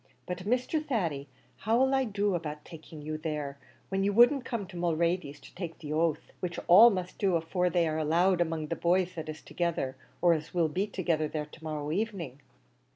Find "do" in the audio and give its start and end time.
2.05-2.33, 7.19-7.35